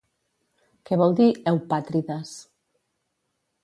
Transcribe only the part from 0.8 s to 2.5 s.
Què vol dir “eupàtrides”?